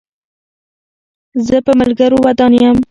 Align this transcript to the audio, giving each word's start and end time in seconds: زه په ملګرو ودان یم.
زه 1.45 1.57
په 1.65 1.71
ملګرو 1.79 2.17
ودان 2.25 2.51
یم. 2.61 2.77